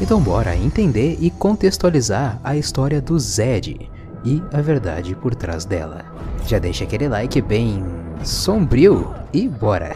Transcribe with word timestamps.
Então 0.00 0.20
bora 0.20 0.56
entender 0.56 1.18
e 1.20 1.30
contextualizar 1.30 2.40
a 2.42 2.56
história 2.56 3.00
do 3.00 3.18
Zed 3.18 3.90
e 4.24 4.42
a 4.52 4.60
verdade 4.60 5.14
por 5.14 5.34
trás 5.34 5.64
dela. 5.64 6.04
Já 6.46 6.58
deixa 6.58 6.84
aquele 6.84 7.08
like 7.08 7.40
bem 7.42 7.84
sombrio 8.24 9.14
e 9.32 9.46
bora! 9.46 9.94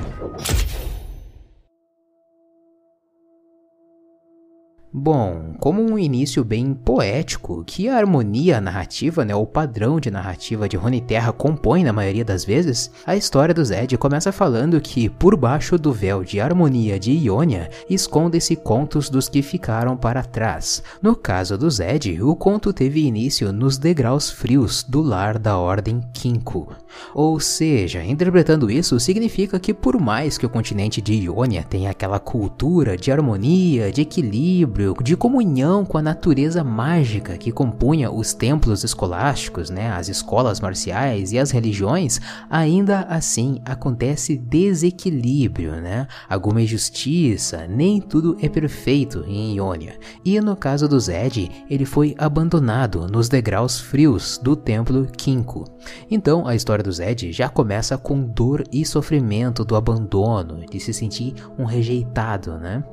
Bom, 4.96 5.56
como 5.58 5.82
um 5.82 5.98
início 5.98 6.44
bem 6.44 6.72
poético, 6.72 7.64
que 7.66 7.88
a 7.88 7.96
harmonia 7.96 8.60
narrativa, 8.60 9.24
né, 9.24 9.34
o 9.34 9.44
padrão 9.44 9.98
de 9.98 10.08
narrativa 10.08 10.68
de 10.68 10.76
Rony 10.76 11.00
Terra 11.00 11.32
compõe 11.32 11.82
na 11.82 11.92
maioria 11.92 12.24
das 12.24 12.44
vezes, 12.44 12.92
a 13.04 13.16
história 13.16 13.52
do 13.52 13.64
Zed 13.64 13.98
começa 13.98 14.30
falando 14.30 14.80
que 14.80 15.08
por 15.08 15.36
baixo 15.36 15.76
do 15.76 15.92
véu 15.92 16.22
de 16.22 16.40
harmonia 16.40 16.96
de 16.96 17.10
Ionia 17.10 17.68
escondem-se 17.90 18.54
contos 18.54 19.10
dos 19.10 19.28
que 19.28 19.42
ficaram 19.42 19.96
para 19.96 20.22
trás. 20.22 20.80
No 21.02 21.16
caso 21.16 21.58
do 21.58 21.68
Zed, 21.68 22.22
o 22.22 22.36
conto 22.36 22.72
teve 22.72 23.04
início 23.04 23.52
nos 23.52 23.76
degraus 23.76 24.30
frios 24.30 24.84
do 24.84 25.02
lar 25.02 25.40
da 25.40 25.58
Ordem 25.58 26.02
Kinko. 26.12 26.68
Ou 27.14 27.38
seja, 27.40 28.04
interpretando 28.04 28.70
isso, 28.70 28.98
significa 29.00 29.58
que 29.58 29.74
por 29.74 30.00
mais 30.00 30.38
que 30.38 30.46
o 30.46 30.50
continente 30.50 31.00
de 31.00 31.14
Ionia 31.14 31.62
tenha 31.62 31.90
aquela 31.90 32.18
cultura 32.18 32.96
de 32.96 33.10
harmonia, 33.10 33.92
de 33.92 34.02
equilíbrio, 34.02 34.94
de 35.02 35.16
comunhão 35.16 35.84
com 35.84 35.98
a 35.98 36.02
natureza 36.02 36.62
mágica 36.62 37.36
que 37.36 37.52
compunha 37.52 38.10
os 38.10 38.32
templos 38.32 38.84
escolásticos, 38.84 39.70
né, 39.70 39.90
as 39.90 40.08
escolas 40.08 40.60
marciais 40.60 41.32
e 41.32 41.38
as 41.38 41.50
religiões, 41.50 42.20
ainda 42.48 43.00
assim 43.02 43.60
acontece 43.64 44.36
desequilíbrio, 44.36 45.80
né? 45.80 46.06
Alguma 46.28 46.62
injustiça, 46.62 47.66
nem 47.66 48.00
tudo 48.00 48.36
é 48.40 48.48
perfeito 48.48 49.24
em 49.26 49.56
Ionia. 49.56 49.98
E 50.24 50.40
no 50.40 50.56
caso 50.56 50.88
do 50.88 50.98
Zed, 51.00 51.50
ele 51.68 51.84
foi 51.84 52.14
abandonado 52.18 53.06
nos 53.06 53.28
degraus 53.28 53.80
frios 53.80 54.38
do 54.38 54.54
templo 54.54 55.06
Kinko. 55.16 55.64
Então 56.10 56.46
a 56.46 56.54
história 56.54 56.83
do 56.84 56.92
Zed 56.92 57.32
já 57.32 57.48
começa 57.48 57.96
com 57.96 58.20
dor 58.22 58.62
e 58.70 58.84
sofrimento 58.84 59.64
do 59.64 59.74
abandono, 59.74 60.64
de 60.70 60.78
se 60.78 60.92
sentir 60.92 61.34
um 61.58 61.64
rejeitado, 61.64 62.58
né? 62.58 62.84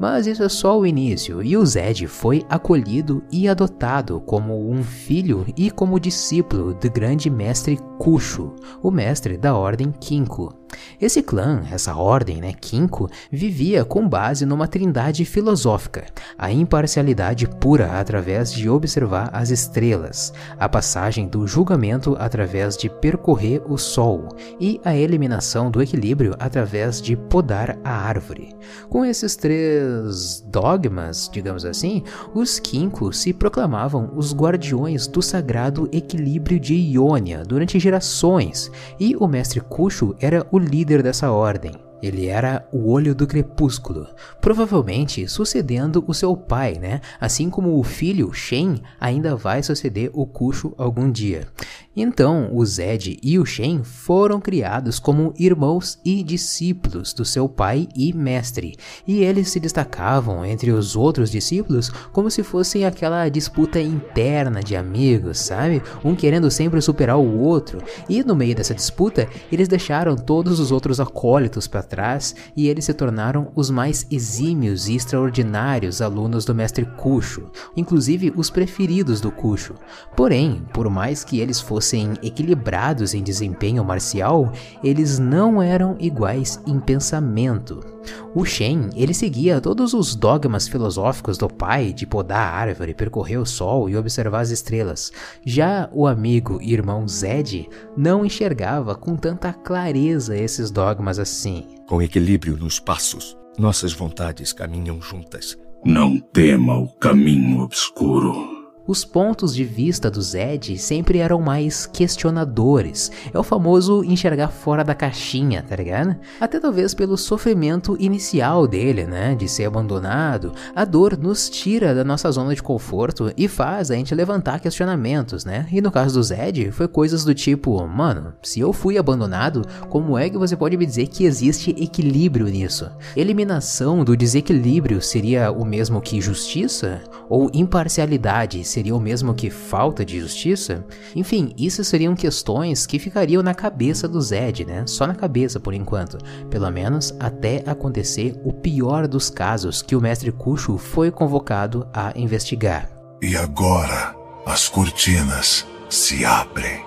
Mas 0.00 0.26
isso 0.26 0.42
é 0.42 0.48
só 0.48 0.78
o 0.78 0.86
início 0.86 1.42
e 1.42 1.56
o 1.56 1.64
Zed 1.64 2.06
foi 2.06 2.44
acolhido 2.48 3.22
e 3.30 3.46
adotado 3.46 4.20
como 4.20 4.70
um 4.70 4.82
filho 4.82 5.44
e 5.56 5.70
como 5.70 6.00
discípulo 6.00 6.74
do 6.74 6.90
grande 6.90 7.28
mestre 7.28 7.78
Kushu, 7.98 8.56
o 8.82 8.90
mestre 8.90 9.36
da 9.36 9.54
Ordem 9.54 9.92
Kinko. 9.92 10.63
Esse 11.00 11.22
clã, 11.22 11.62
essa 11.70 11.94
ordem, 11.94 12.40
né, 12.40 12.52
Kinko, 12.52 13.08
vivia 13.30 13.84
com 13.84 14.08
base 14.08 14.46
numa 14.46 14.68
trindade 14.68 15.24
filosófica, 15.24 16.04
a 16.38 16.52
imparcialidade 16.52 17.46
pura 17.46 17.98
através 17.98 18.52
de 18.52 18.68
observar 18.68 19.30
as 19.32 19.50
estrelas, 19.50 20.32
a 20.58 20.68
passagem 20.68 21.28
do 21.28 21.46
julgamento 21.46 22.16
através 22.18 22.76
de 22.76 22.88
percorrer 22.88 23.62
o 23.66 23.76
sol 23.76 24.28
e 24.60 24.80
a 24.84 24.94
eliminação 24.96 25.70
do 25.70 25.82
equilíbrio 25.82 26.34
através 26.38 27.00
de 27.00 27.16
podar 27.16 27.78
a 27.84 27.90
árvore. 27.90 28.54
Com 28.88 29.04
esses 29.04 29.36
três 29.36 30.40
dogmas, 30.48 31.28
digamos 31.32 31.64
assim, 31.64 32.02
os 32.34 32.58
Kinko 32.58 33.12
se 33.12 33.32
proclamavam 33.32 34.12
os 34.14 34.34
guardiões 34.34 35.06
do 35.06 35.20
sagrado 35.20 35.88
equilíbrio 35.92 36.58
de 36.58 36.74
Ionia 36.74 37.42
durante 37.44 37.78
gerações, 37.78 38.70
e 38.98 39.16
o 39.16 39.26
mestre 39.26 39.60
Kushu 39.60 40.14
era 40.20 40.46
o 40.50 40.58
líder 40.64 41.02
dessa 41.02 41.30
ordem. 41.30 41.72
Ele 42.04 42.26
era 42.26 42.68
o 42.70 42.90
olho 42.90 43.14
do 43.14 43.26
crepúsculo, 43.26 44.06
provavelmente 44.38 45.26
sucedendo 45.26 46.04
o 46.06 46.12
seu 46.12 46.36
pai, 46.36 46.74
né? 46.78 47.00
Assim 47.18 47.48
como 47.48 47.78
o 47.78 47.82
filho 47.82 48.30
Shen 48.30 48.82
ainda 49.00 49.34
vai 49.34 49.62
suceder 49.62 50.10
o 50.12 50.26
Kushu 50.26 50.74
algum 50.76 51.10
dia. 51.10 51.48
Então, 51.96 52.50
o 52.52 52.66
Zed 52.66 53.18
e 53.22 53.38
o 53.38 53.46
Shen 53.46 53.84
foram 53.84 54.40
criados 54.40 54.98
como 54.98 55.32
irmãos 55.38 55.98
e 56.04 56.24
discípulos 56.24 57.12
do 57.12 57.24
seu 57.24 57.48
pai 57.48 57.88
e 57.94 58.12
mestre, 58.12 58.74
e 59.06 59.22
eles 59.22 59.48
se 59.48 59.60
destacavam 59.60 60.44
entre 60.44 60.72
os 60.72 60.96
outros 60.96 61.30
discípulos 61.30 61.90
como 62.12 62.30
se 62.30 62.42
fossem 62.42 62.84
aquela 62.84 63.28
disputa 63.28 63.80
interna 63.80 64.60
de 64.60 64.74
amigos, 64.74 65.38
sabe? 65.38 65.82
Um 66.04 66.16
querendo 66.16 66.50
sempre 66.50 66.82
superar 66.82 67.16
o 67.16 67.38
outro, 67.38 67.78
e 68.08 68.24
no 68.24 68.34
meio 68.34 68.56
dessa 68.56 68.74
disputa, 68.74 69.28
eles 69.50 69.68
deixaram 69.68 70.16
todos 70.16 70.58
os 70.58 70.72
outros 70.72 70.98
acólitos 70.98 71.68
para 71.68 71.80
trás 71.94 72.34
e 72.56 72.66
eles 72.66 72.86
se 72.86 72.92
tornaram 72.92 73.52
os 73.54 73.70
mais 73.70 74.04
exímios 74.10 74.88
e 74.88 74.96
extraordinários 74.96 76.02
alunos 76.02 76.44
do 76.44 76.52
mestre 76.52 76.84
Kusho, 76.84 77.52
inclusive 77.76 78.32
os 78.34 78.50
preferidos 78.50 79.20
do 79.20 79.30
Kusho. 79.30 79.76
Porém, 80.16 80.66
por 80.72 80.90
mais 80.90 81.22
que 81.22 81.38
eles 81.38 81.60
fossem 81.60 82.14
equilibrados 82.20 83.14
em 83.14 83.22
desempenho 83.22 83.84
marcial, 83.84 84.52
eles 84.82 85.20
não 85.20 85.62
eram 85.62 85.96
iguais 86.00 86.60
em 86.66 86.80
pensamento. 86.80 87.93
O 88.34 88.44
Shen, 88.44 88.90
ele 88.94 89.14
seguia 89.14 89.60
todos 89.60 89.94
os 89.94 90.14
dogmas 90.14 90.68
filosóficos 90.68 91.38
do 91.38 91.48
pai 91.48 91.92
de 91.92 92.06
podar 92.06 92.52
a 92.52 92.56
árvore, 92.56 92.94
percorrer 92.94 93.38
o 93.38 93.46
sol 93.46 93.88
e 93.88 93.96
observar 93.96 94.40
as 94.40 94.50
estrelas. 94.50 95.12
Já 95.44 95.88
o 95.92 96.06
amigo 96.06 96.58
e 96.60 96.72
irmão 96.72 97.06
Zed 97.06 97.68
não 97.96 98.24
enxergava 98.24 98.94
com 98.94 99.16
tanta 99.16 99.52
clareza 99.52 100.36
esses 100.36 100.70
dogmas 100.70 101.18
assim. 101.18 101.66
Com 101.86 102.02
equilíbrio 102.02 102.56
nos 102.56 102.78
passos, 102.78 103.36
nossas 103.58 103.92
vontades 103.92 104.52
caminham 104.52 105.00
juntas. 105.00 105.56
Não 105.84 106.18
tema 106.18 106.78
o 106.78 106.88
caminho 106.96 107.60
obscuro. 107.60 108.53
Os 108.86 109.02
pontos 109.02 109.54
de 109.54 109.64
vista 109.64 110.10
do 110.10 110.20
Zed 110.20 110.76
sempre 110.76 111.18
eram 111.18 111.40
mais 111.40 111.86
questionadores. 111.86 113.10
É 113.32 113.38
o 113.38 113.42
famoso 113.42 114.04
enxergar 114.04 114.48
fora 114.48 114.84
da 114.84 114.94
caixinha, 114.94 115.64
tá 115.66 115.74
ligado? 115.74 116.14
Até 116.38 116.60
talvez 116.60 116.92
pelo 116.92 117.16
sofrimento 117.16 117.96
inicial 117.98 118.66
dele, 118.66 119.06
né? 119.06 119.34
De 119.34 119.48
ser 119.48 119.64
abandonado. 119.64 120.52
A 120.76 120.84
dor 120.84 121.16
nos 121.16 121.48
tira 121.48 121.94
da 121.94 122.04
nossa 122.04 122.30
zona 122.30 122.54
de 122.54 122.62
conforto 122.62 123.32
e 123.38 123.48
faz 123.48 123.90
a 123.90 123.94
gente 123.94 124.14
levantar 124.14 124.60
questionamentos, 124.60 125.46
né? 125.46 125.66
E 125.72 125.80
no 125.80 125.90
caso 125.90 126.16
do 126.16 126.22
Zed, 126.22 126.70
foi 126.70 126.86
coisas 126.86 127.24
do 127.24 127.34
tipo: 127.34 127.86
mano, 127.86 128.34
se 128.42 128.60
eu 128.60 128.70
fui 128.70 128.98
abandonado, 128.98 129.62
como 129.88 130.18
é 130.18 130.28
que 130.28 130.36
você 130.36 130.54
pode 130.54 130.76
me 130.76 130.84
dizer 130.84 131.06
que 131.06 131.24
existe 131.24 131.70
equilíbrio 131.70 132.48
nisso? 132.48 132.90
Eliminação 133.16 134.04
do 134.04 134.14
desequilíbrio 134.14 135.00
seria 135.00 135.50
o 135.50 135.64
mesmo 135.64 136.02
que 136.02 136.20
justiça? 136.20 137.00
Ou 137.30 137.50
imparcialidade 137.54 138.62
seria 138.74 138.94
o 138.94 139.00
mesmo 139.00 139.32
que 139.34 139.50
falta 139.50 140.04
de 140.04 140.18
justiça? 140.18 140.84
Enfim, 141.14 141.54
isso 141.56 141.84
seriam 141.84 142.16
questões 142.16 142.86
que 142.86 142.98
ficariam 142.98 143.40
na 143.42 143.54
cabeça 143.54 144.08
do 144.08 144.20
Zed, 144.20 144.64
né? 144.64 144.84
Só 144.86 145.06
na 145.06 145.14
cabeça 145.14 145.60
por 145.60 145.72
enquanto, 145.72 146.18
pelo 146.50 146.68
menos 146.70 147.14
até 147.20 147.62
acontecer 147.66 148.34
o 148.44 148.52
pior 148.52 149.06
dos 149.06 149.30
casos 149.30 149.80
que 149.80 149.94
o 149.94 150.00
mestre 150.00 150.32
Kushu 150.32 150.76
foi 150.76 151.10
convocado 151.12 151.86
a 151.92 152.12
investigar. 152.18 152.90
E 153.22 153.36
agora 153.36 154.14
as 154.44 154.68
cortinas 154.68 155.64
se 155.88 156.24
abrem. 156.24 156.82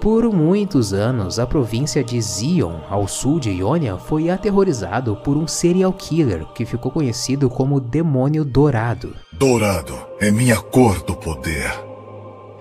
Por 0.00 0.32
muitos 0.32 0.94
anos, 0.94 1.38
a 1.38 1.46
província 1.46 2.02
de 2.02 2.18
Zion, 2.22 2.78
ao 2.88 3.06
sul 3.06 3.38
de 3.38 3.50
Ionia, 3.50 3.98
foi 3.98 4.30
aterrorizado 4.30 5.16
por 5.16 5.36
um 5.36 5.46
serial 5.46 5.92
killer 5.92 6.46
que 6.54 6.64
ficou 6.64 6.90
conhecido 6.90 7.50
como 7.50 7.80
Demônio 7.80 8.42
Dourado. 8.42 9.14
Dourado 9.40 9.98
é 10.20 10.30
minha 10.30 10.58
cor 10.58 11.02
do 11.02 11.16
poder. 11.16 11.72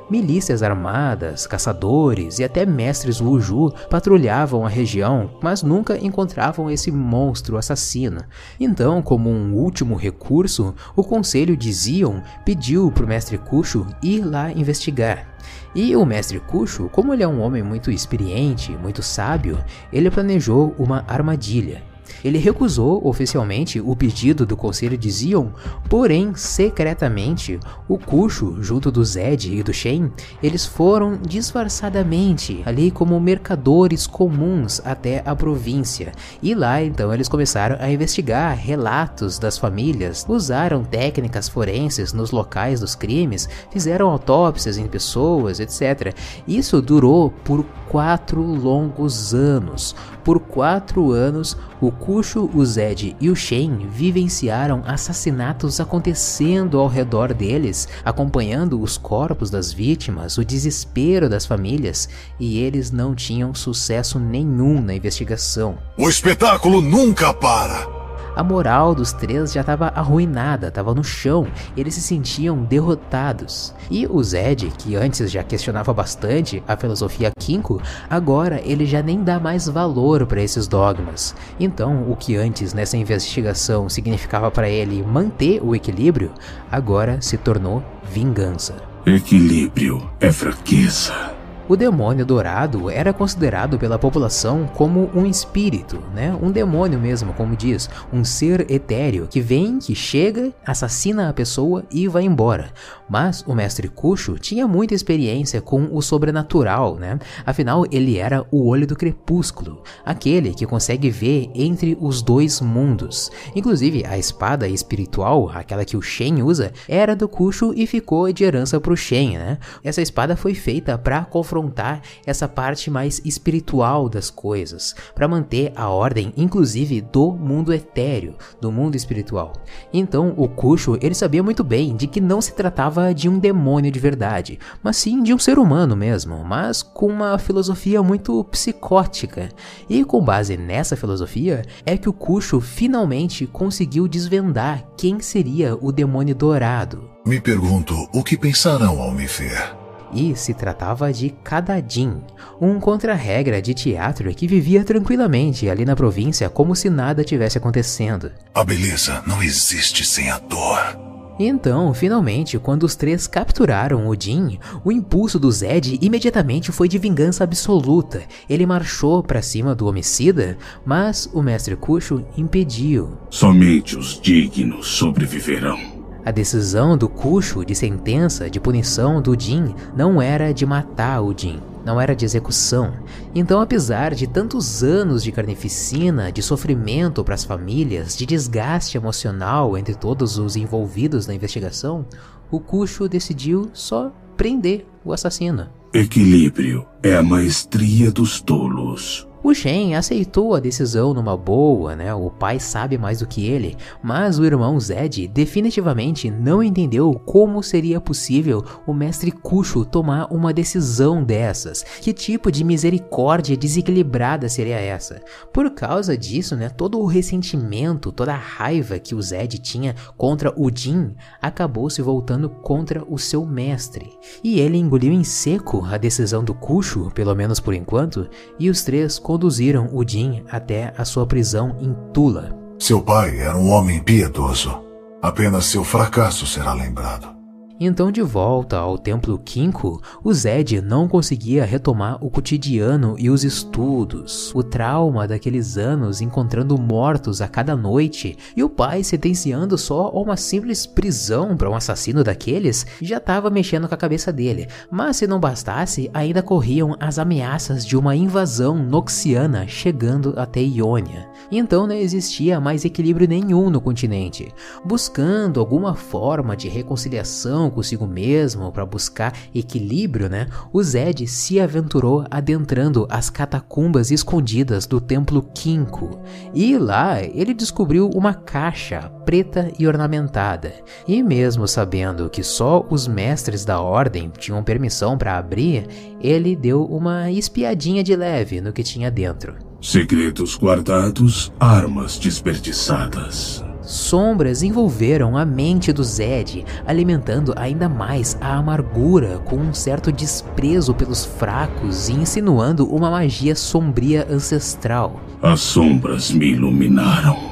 Milícias 0.09 0.63
armadas, 0.63 1.45
caçadores 1.45 2.39
e 2.39 2.43
até 2.45 2.65
mestres 2.65 3.19
Wuju 3.19 3.73
patrulhavam 3.89 4.65
a 4.65 4.69
região, 4.69 5.29
mas 5.43 5.61
nunca 5.61 5.97
encontravam 5.97 6.71
esse 6.71 6.89
monstro 6.89 7.57
assassino. 7.57 8.21
Então, 8.57 9.01
como 9.01 9.29
um 9.29 9.55
último 9.55 9.93
recurso, 9.93 10.73
o 10.95 11.03
conselho 11.03 11.57
de 11.57 11.69
Zion 11.69 12.21
pediu 12.45 12.89
para 12.89 13.03
o 13.03 13.07
mestre 13.09 13.37
Kushu 13.37 13.85
ir 14.01 14.21
lá 14.21 14.49
investigar. 14.49 15.27
E 15.75 15.93
o 15.97 16.05
mestre 16.05 16.39
Kushu, 16.39 16.87
como 16.93 17.13
ele 17.13 17.23
é 17.23 17.27
um 17.27 17.41
homem 17.41 17.61
muito 17.61 17.91
experiente, 17.91 18.71
muito 18.71 19.03
sábio, 19.03 19.61
ele 19.91 20.09
planejou 20.09 20.73
uma 20.79 21.03
armadilha. 21.09 21.88
Ele 22.23 22.37
recusou 22.37 23.05
oficialmente 23.07 23.79
o 23.79 23.95
pedido 23.95 24.45
do 24.45 24.57
conselho 24.57 24.97
de 24.97 25.09
Zion, 25.09 25.47
porém, 25.87 26.33
secretamente, 26.35 27.59
o 27.87 27.97
Kushu, 27.97 28.61
junto 28.61 28.91
do 28.91 29.03
Zed 29.03 29.53
e 29.53 29.63
do 29.63 29.73
Shen, 29.73 30.11
eles 30.41 30.65
foram 30.65 31.17
disfarçadamente 31.17 32.61
ali 32.65 32.91
como 32.91 33.19
mercadores 33.19 34.07
comuns 34.07 34.81
até 34.85 35.21
a 35.25 35.35
província. 35.35 36.11
E 36.41 36.53
lá 36.53 36.81
então 36.81 37.13
eles 37.13 37.29
começaram 37.29 37.77
a 37.79 37.91
investigar 37.91 38.57
relatos 38.57 39.39
das 39.39 39.57
famílias, 39.57 40.25
usaram 40.27 40.83
técnicas 40.83 41.49
forenses 41.49 42.13
nos 42.13 42.31
locais 42.31 42.79
dos 42.79 42.95
crimes, 42.95 43.49
fizeram 43.71 44.09
autópsias 44.09 44.77
em 44.77 44.87
pessoas, 44.87 45.59
etc. 45.59 46.15
Isso 46.47 46.81
durou 46.81 47.31
por 47.43 47.65
quatro 47.89 48.41
longos 48.41 49.33
anos. 49.33 49.95
Por 50.23 50.39
quatro 50.39 51.11
anos, 51.11 51.57
o 51.81 51.91
O 52.11 52.65
Zed 52.65 53.15
e 53.21 53.29
o 53.29 53.35
Shen 53.35 53.87
vivenciaram 53.87 54.81
assassinatos 54.83 55.79
acontecendo 55.79 56.79
ao 56.79 56.87
redor 56.87 57.35
deles, 57.35 57.87
acompanhando 58.03 58.81
os 58.81 58.97
corpos 58.97 59.51
das 59.51 59.71
vítimas, 59.71 60.39
o 60.39 60.43
desespero 60.43 61.29
das 61.29 61.45
famílias, 61.45 62.09
e 62.39 62.57
eles 62.57 62.89
não 62.89 63.13
tinham 63.13 63.53
sucesso 63.53 64.17
nenhum 64.17 64.81
na 64.81 64.95
investigação. 64.95 65.77
O 65.95 66.09
espetáculo 66.09 66.81
nunca 66.81 67.31
para! 67.31 67.98
A 68.39 68.43
moral 68.43 68.95
dos 68.95 69.11
três 69.11 69.51
já 69.51 69.59
estava 69.59 69.89
arruinada, 69.93 70.69
estava 70.69 70.95
no 70.95 71.03
chão, 71.03 71.45
eles 71.75 71.95
se 71.95 72.01
sentiam 72.01 72.63
derrotados. 72.63 73.75
E 73.91 74.07
o 74.07 74.23
Zed, 74.23 74.71
que 74.77 74.95
antes 74.95 75.29
já 75.29 75.43
questionava 75.43 75.93
bastante 75.93 76.63
a 76.65 76.77
filosofia 76.77 77.31
Kinko, 77.37 77.81
agora 78.09 78.61
ele 78.63 78.85
já 78.85 79.03
nem 79.03 79.21
dá 79.25 79.41
mais 79.41 79.67
valor 79.67 80.25
para 80.25 80.41
esses 80.41 80.69
dogmas. 80.69 81.35
Então, 81.59 82.09
o 82.09 82.15
que 82.15 82.37
antes 82.37 82.73
nessa 82.73 82.95
investigação 82.95 83.89
significava 83.89 84.49
para 84.49 84.69
ele 84.69 85.03
manter 85.03 85.61
o 85.61 85.75
equilíbrio, 85.75 86.31
agora 86.71 87.21
se 87.21 87.35
tornou 87.37 87.83
vingança. 88.09 88.73
Equilíbrio 89.05 90.09
é 90.21 90.31
fraqueza. 90.31 91.38
O 91.69 91.77
demônio 91.77 92.25
dourado 92.25 92.89
era 92.89 93.13
considerado 93.13 93.77
pela 93.77 93.99
população 93.99 94.67
como 94.73 95.07
um 95.13 95.23
espírito, 95.23 96.01
né? 96.15 96.35
Um 96.41 96.49
demônio 96.49 96.99
mesmo, 96.99 97.31
como 97.33 97.55
diz, 97.55 97.87
um 98.11 98.25
ser 98.25 98.71
etéreo 98.71 99.27
que 99.27 99.39
vem, 99.39 99.77
que 99.77 99.93
chega, 99.93 100.51
assassina 100.65 101.29
a 101.29 101.33
pessoa 101.33 101.85
e 101.91 102.07
vai 102.07 102.23
embora. 102.23 102.71
Mas 103.07 103.43
o 103.45 103.53
mestre 103.53 103.87
Cuxo 103.87 104.39
tinha 104.39 104.67
muita 104.67 104.95
experiência 104.95 105.61
com 105.61 105.89
o 105.91 106.01
sobrenatural, 106.01 106.95
né? 106.95 107.19
Afinal, 107.45 107.85
ele 107.91 108.17
era 108.17 108.43
o 108.49 108.67
olho 108.67 108.87
do 108.87 108.95
crepúsculo, 108.95 109.83
aquele 110.03 110.55
que 110.55 110.65
consegue 110.65 111.11
ver 111.11 111.51
entre 111.53 111.95
os 112.01 112.23
dois 112.23 112.59
mundos. 112.61 113.29
Inclusive, 113.55 114.03
a 114.07 114.17
espada 114.17 114.67
espiritual, 114.67 115.51
aquela 115.53 115.85
que 115.85 115.95
o 115.95 116.01
Shen 116.01 116.41
usa, 116.41 116.71
era 116.87 117.15
do 117.15 117.29
Cuxo 117.29 117.75
e 117.75 117.85
ficou 117.85 118.33
de 118.33 118.43
herança 118.43 118.81
para 118.81 118.93
o 118.93 118.97
Shen, 118.97 119.37
né? 119.37 119.59
Essa 119.83 120.01
espada 120.01 120.35
foi 120.35 120.55
feita 120.55 120.97
para 120.97 121.25
confrontar 121.25 121.58
confrontar 121.59 122.01
essa 122.25 122.47
parte 122.47 122.89
mais 122.89 123.21
espiritual 123.25 124.07
das 124.07 124.29
coisas, 124.29 124.95
para 125.13 125.27
manter 125.27 125.73
a 125.75 125.89
ordem, 125.89 126.33
inclusive 126.37 127.01
do 127.01 127.31
mundo 127.33 127.73
etéreo, 127.73 128.35
do 128.61 128.71
mundo 128.71 128.95
espiritual. 128.95 129.53
Então, 129.93 130.33
o 130.37 130.47
Kusho, 130.47 130.97
ele 131.01 131.13
sabia 131.13 131.43
muito 131.43 131.63
bem 131.63 131.95
de 131.95 132.07
que 132.07 132.21
não 132.21 132.41
se 132.41 132.53
tratava 132.53 133.13
de 133.13 133.27
um 133.27 133.37
demônio 133.37 133.91
de 133.91 133.99
verdade, 133.99 134.57
mas 134.81 134.97
sim 134.97 135.21
de 135.21 135.33
um 135.33 135.39
ser 135.39 135.59
humano 135.59 135.95
mesmo, 135.95 136.43
mas 136.45 136.81
com 136.81 137.07
uma 137.07 137.37
filosofia 137.37 138.01
muito 138.01 138.43
psicótica. 138.45 139.49
E 139.89 140.05
com 140.05 140.23
base 140.23 140.55
nessa 140.55 140.95
filosofia 140.95 141.63
é 141.85 141.97
que 141.97 142.07
o 142.07 142.13
Kusho 142.13 142.61
finalmente 142.61 143.45
conseguiu 143.45 144.07
desvendar 144.07 144.85
quem 144.97 145.19
seria 145.19 145.77
o 145.81 145.91
demônio 145.91 146.35
dourado. 146.35 147.09
Me 147.25 147.39
pergunto 147.39 147.93
o 148.13 148.23
que 148.23 148.37
pensarão 148.37 149.01
ao 149.01 149.11
me 149.11 149.25
ver 149.27 149.78
e 150.13 150.35
se 150.35 150.53
tratava 150.53 151.11
de 151.11 151.29
Kadadin, 151.43 152.21
um 152.59 152.79
contra-regra 152.79 153.61
de 153.61 153.73
teatro 153.73 154.33
que 154.33 154.47
vivia 154.47 154.83
tranquilamente 154.83 155.69
ali 155.69 155.85
na 155.85 155.95
província 155.95 156.49
como 156.49 156.75
se 156.75 156.89
nada 156.89 157.23
tivesse 157.23 157.57
acontecendo. 157.57 158.31
A 158.53 158.63
beleza 158.63 159.23
não 159.25 159.41
existe 159.41 160.05
sem 160.05 160.29
a 160.29 160.39
dor. 160.39 161.09
Então, 161.39 161.93
finalmente, 161.93 162.59
quando 162.59 162.83
os 162.83 162.97
três 162.97 163.25
capturaram 163.25 164.09
o 164.09 164.15
Jin, 164.19 164.59
o 164.83 164.91
impulso 164.91 165.39
do 165.39 165.49
Zed 165.49 165.97
imediatamente 166.01 166.69
foi 166.69 166.89
de 166.89 166.97
vingança 166.97 167.45
absoluta. 167.45 168.23
Ele 168.49 168.65
marchou 168.65 169.23
para 169.23 169.41
cima 169.41 169.73
do 169.73 169.87
homicida, 169.87 170.57
mas 170.85 171.29
o 171.33 171.41
mestre 171.41 171.77
Kusho 171.77 172.25
impediu. 172.35 173.17
Somente 173.29 173.97
os 173.97 174.19
dignos 174.19 174.87
sobreviverão. 174.87 175.98
A 176.25 176.31
decisão 176.31 176.97
do 176.97 177.07
Kusho 177.07 177.65
de 177.65 177.73
sentença 177.73 178.49
de 178.49 178.59
punição 178.59 179.21
do 179.21 179.39
Jin 179.39 179.73
não 179.95 180.21
era 180.21 180.53
de 180.53 180.65
matar 180.65 181.21
o 181.21 181.33
Jin, 181.35 181.61
não 181.85 181.99
era 181.99 182.15
de 182.15 182.25
execução. 182.25 182.93
Então, 183.33 183.61
apesar 183.61 184.13
de 184.13 184.27
tantos 184.27 184.83
anos 184.83 185.23
de 185.23 185.31
carnificina, 185.31 186.31
de 186.31 186.41
sofrimento 186.41 187.23
para 187.23 187.35
as 187.35 187.45
famílias, 187.45 188.17
de 188.17 188.25
desgaste 188.25 188.97
emocional 188.97 189.77
entre 189.77 189.95
todos 189.95 190.37
os 190.37 190.55
envolvidos 190.55 191.25
na 191.25 191.33
investigação, 191.33 192.05
o 192.51 192.59
Kusho 192.59 193.07
decidiu 193.07 193.69
só 193.73 194.11
prender 194.35 194.85
o 195.05 195.13
assassino. 195.13 195.69
Equilíbrio 195.93 196.85
é 197.01 197.15
a 197.15 197.23
maestria 197.23 198.11
dos 198.11 198.41
tolos. 198.41 199.28
O 199.41 199.53
Shen 199.53 199.95
aceitou 199.95 200.53
a 200.53 200.59
decisão 200.59 201.13
numa 201.13 201.37
boa, 201.37 201.95
né? 201.95 202.13
O 202.13 202.29
pai 202.29 202.59
sabe 202.59 202.97
mais 202.97 203.19
do 203.19 203.27
que 203.27 203.47
ele, 203.47 203.77
mas 204.03 204.37
o 204.37 204.43
irmão 204.43 204.77
Zed 204.77 205.29
definitivamente 205.29 206.29
não 206.29 206.61
entendeu 206.61 207.13
como 207.25 207.63
seria 207.63 208.01
possível 208.01 208.65
o 208.85 208.93
mestre 208.93 209.31
Kusho 209.31 209.85
tomar 209.85 210.27
uma 210.29 210.51
decisão 210.51 211.23
dessas. 211.23 211.83
Que 212.01 212.11
tipo 212.11 212.51
de 212.51 212.65
misericórdia 212.65 213.55
desequilibrada 213.55 214.49
seria 214.49 214.77
essa? 214.77 215.21
Por 215.53 215.71
causa 215.71 216.17
disso, 216.17 216.57
né, 216.57 216.67
todo 216.67 216.99
o 216.99 217.05
ressentimento, 217.05 218.11
toda 218.11 218.33
a 218.33 218.37
raiva 218.37 218.99
que 218.99 219.15
o 219.15 219.21
Zed 219.21 219.57
tinha 219.59 219.95
contra 220.17 220.53
o 220.57 220.69
Jin 220.69 221.15
acabou 221.41 221.89
se 221.89 222.01
voltando 222.01 222.49
contra 222.49 223.05
o 223.07 223.17
seu 223.17 223.45
mestre. 223.45 224.11
E 224.43 224.59
ele 224.59 224.77
engoliu 224.77 225.13
em 225.13 225.23
seco 225.23 225.85
a 225.85 225.95
decisão 225.95 226.43
do 226.43 226.53
Kusho, 226.53 227.09
pelo 227.15 227.33
menos 227.33 227.61
por 227.61 227.73
enquanto, 227.73 228.27
e 228.59 228.69
os 228.69 228.83
três 228.83 229.17
conduziram 229.29 229.87
o 229.93 230.03
Jin 230.03 230.41
até 230.49 230.91
a 230.97 231.05
sua 231.05 231.23
prisão 231.23 231.75
em 231.79 231.95
Tula. 232.11 232.49
Seu 232.79 232.99
pai 232.99 233.37
era 233.37 233.55
um 233.55 233.69
homem 233.69 234.01
piedoso. 234.01 234.75
Apenas 235.21 235.65
seu 235.65 235.83
fracasso 235.83 236.47
será 236.47 236.73
lembrado. 236.73 237.38
Então, 237.81 238.11
de 238.11 238.21
volta 238.21 238.75
ao 238.75 238.97
templo 238.97 239.39
Kinko, 239.39 240.01
o 240.21 240.33
Zed 240.33 240.81
não 240.81 241.07
conseguia 241.07 241.63
retomar 241.63 242.17
o 242.19 242.29
cotidiano 242.29 243.15
e 243.17 243.29
os 243.29 243.45
estudos. 243.45 244.53
O 244.53 244.61
trauma 244.61 245.25
daqueles 245.25 245.77
anos 245.77 246.19
encontrando 246.19 246.77
mortos 246.77 247.41
a 247.41 247.47
cada 247.47 247.77
noite 247.77 248.37
e 248.53 248.61
o 248.61 248.69
pai 248.69 249.01
sentenciando 249.01 249.77
só 249.77 250.07
a 250.07 250.19
uma 250.19 250.35
simples 250.35 250.85
prisão 250.85 251.55
para 251.55 251.69
um 251.69 251.75
assassino 251.75 252.21
daqueles 252.21 252.85
já 253.01 253.15
estava 253.15 253.49
mexendo 253.49 253.87
com 253.87 253.95
a 253.95 253.97
cabeça 253.97 254.33
dele. 254.33 254.67
Mas 254.91 255.15
se 255.15 255.25
não 255.25 255.39
bastasse, 255.39 256.11
ainda 256.13 256.43
corriam 256.43 256.97
as 256.99 257.17
ameaças 257.17 257.85
de 257.85 257.95
uma 257.95 258.13
invasão 258.13 258.75
noxiana 258.75 259.65
chegando 259.69 260.33
até 260.35 260.59
Ionia. 260.59 261.29
Então 261.49 261.87
não 261.87 261.95
existia 261.95 262.59
mais 262.59 262.83
equilíbrio 262.83 263.27
nenhum 263.27 263.69
no 263.69 263.79
continente. 263.79 264.53
Buscando 264.83 265.61
alguma 265.61 265.95
forma 265.95 266.57
de 266.57 266.67
reconciliação 266.67 267.68
consigo 267.71 268.07
mesmo, 268.07 268.71
para 268.71 268.85
buscar 268.85 269.33
equilíbrio, 269.53 270.29
né? 270.29 270.47
O 270.71 270.81
Zed 270.81 271.25
se 271.27 271.59
aventurou 271.59 272.25
adentrando 272.29 273.07
as 273.09 273.29
catacumbas 273.29 274.11
escondidas 274.11 274.85
do 274.85 274.99
templo 274.99 275.41
Kinko. 275.53 276.21
E 276.53 276.77
lá 276.77 277.21
ele 277.21 277.53
descobriu 277.53 278.09
uma 278.09 278.33
caixa 278.33 279.11
preta 279.25 279.71
e 279.77 279.87
ornamentada. 279.87 280.73
E 281.07 281.21
mesmo 281.21 281.67
sabendo 281.67 282.29
que 282.29 282.43
só 282.43 282.85
os 282.89 283.07
mestres 283.07 283.63
da 283.63 283.79
ordem 283.79 284.31
tinham 284.37 284.63
permissão 284.63 285.17
para 285.17 285.37
abrir, 285.37 285.85
ele 286.19 286.55
deu 286.55 286.83
uma 286.85 287.31
espiadinha 287.31 288.03
de 288.03 288.15
leve 288.15 288.61
no 288.61 288.73
que 288.73 288.83
tinha 288.83 289.11
dentro. 289.11 289.55
Segredos 289.81 290.57
guardados, 290.57 291.51
armas 291.59 292.17
desperdiçadas. 292.17 293.63
Sombras 293.89 294.61
envolveram 294.61 295.35
a 295.35 295.43
mente 295.43 295.91
do 295.91 296.03
Zed, 296.03 296.63
alimentando 296.85 297.55
ainda 297.55 297.89
mais 297.89 298.37
a 298.39 298.55
amargura 298.55 299.39
com 299.39 299.55
um 299.55 299.73
certo 299.73 300.11
desprezo 300.11 300.93
pelos 300.93 301.25
fracos 301.25 302.07
e 302.07 302.13
insinuando 302.13 302.87
uma 302.87 303.09
magia 303.09 303.55
sombria 303.55 304.27
ancestral. 304.29 305.19
As 305.41 305.61
sombras 305.61 306.29
me 306.29 306.51
iluminaram 306.51 307.48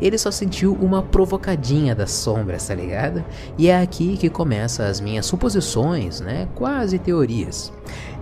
ele 0.00 0.18
só 0.18 0.30
sentiu 0.30 0.74
uma 0.80 1.02
provocadinha 1.02 1.94
das 1.94 2.10
sombras, 2.10 2.66
tá 2.66 2.74
ligado? 2.74 3.24
E 3.58 3.68
é 3.68 3.80
aqui 3.80 4.16
que 4.16 4.30
começam 4.30 4.86
as 4.86 5.00
minhas 5.00 5.26
suposições, 5.26 6.20
né? 6.20 6.48
Quase 6.54 6.98
teorias. 6.98 7.72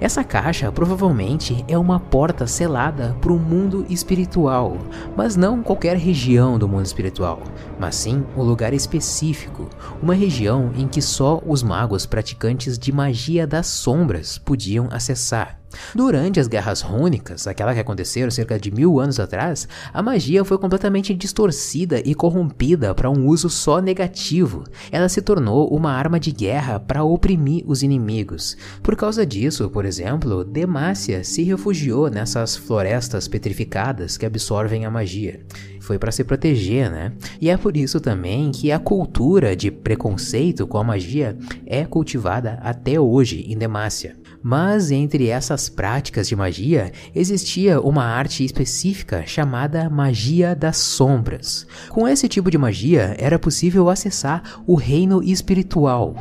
Essa 0.01 0.23
caixa 0.23 0.71
provavelmente 0.71 1.65
é 1.67 1.77
uma 1.77 1.99
porta 1.99 2.47
selada 2.47 3.17
para 3.21 3.33
o 3.33 3.39
mundo 3.39 3.85
espiritual, 3.89 4.79
mas 5.17 5.37
não 5.37 5.63
qualquer 5.63 5.97
região 5.97 6.59
do 6.59 6.69
mundo 6.69 6.87
espiritual, 6.87 7.43
mas 7.79 7.97
sim 7.97 8.25
um 8.37 8.43
lugar 8.43 8.73
específico, 8.73 9.69
uma 10.01 10.15
região 10.15 10.73
em 10.77 10.87
que 10.87 11.03
só 11.03 11.43
os 11.45 11.63
magos 11.63 12.07
praticantes 12.07 12.79
de 12.79 12.93
magia 12.93 13.47
das 13.47 13.67
sombras 13.67 14.39
podiam 14.39 14.89
acessar. 14.91 15.58
Durante 15.95 16.41
as 16.41 16.49
Guerras 16.49 16.81
Rúnicas, 16.81 17.47
aquela 17.47 17.75
que 17.75 17.81
aconteceram 17.81 18.31
cerca 18.31 18.59
de 18.59 18.71
mil 18.71 19.01
anos 19.01 19.21
atrás, 19.21 19.69
a 19.93 20.03
magia 20.03 20.45
foi 20.45 20.59
completamente 20.59 21.15
distorcida 21.15 22.01
e 22.05 22.15
corrompida 22.15 22.95
para 22.95 23.11
um 23.11 23.27
uso 23.27 23.51
só 23.51 23.81
negativo. 23.81 24.65
Ela 24.91 25.09
se 25.09 25.23
tornou 25.23 25.69
uma 25.69 25.93
arma 25.93 26.19
de 26.19 26.33
guerra 26.33 26.81
para 26.81 27.05
oprimir 27.05 27.65
os 27.67 27.83
inimigos. 27.83 28.57
Por 28.83 28.97
causa 28.97 29.25
disso, 29.25 29.69
por 29.71 29.85
exemplo, 29.85 30.45
Demacia 30.45 31.23
se 31.25 31.43
refugiou 31.43 32.11
nessas 32.11 32.57
florestas 32.57 33.29
petrificadas 33.29 34.17
que 34.17 34.27
absorvem 34.27 34.85
a 34.85 34.91
magia 34.91 35.41
foi 35.89 35.99
para 35.99 36.13
se 36.13 36.23
proteger, 36.23 36.91
né? 36.91 37.13
E 37.41 37.49
é 37.49 37.57
por 37.57 37.75
isso 37.75 37.99
também 37.99 38.51
que 38.53 38.71
a 38.71 38.79
cultura 38.79 39.57
de 39.57 39.71
preconceito 39.71 40.67
com 40.67 40.77
a 40.77 40.85
magia 40.85 41.35
é 41.65 41.83
cultivada 41.87 42.59
até 42.63 43.01
hoje 43.01 43.51
em 43.51 43.57
Demacia. 43.57 44.15
Mas 44.43 44.91
entre 44.91 45.29
essas 45.29 45.69
práticas 45.69 46.29
de 46.29 46.37
magia 46.37 46.93
existia 47.15 47.81
uma 47.81 48.05
arte 48.05 48.45
específica 48.45 49.25
chamada 49.27 49.91
magia 49.91 50.55
das 50.55 50.77
sombras. 50.77 51.67
Com 51.89 52.07
esse 52.07 52.29
tipo 52.29 52.51
de 52.51 52.59
magia 52.59 53.17
era 53.19 53.39
possível 53.39 53.89
acessar 53.89 54.43
o 54.67 54.75
reino 54.75 55.23
espiritual, 55.23 56.15